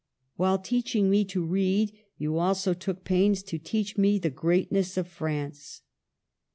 [0.35, 4.97] While teaching me to read, you also took pains to teach me the great ness
[4.97, 5.83] of France.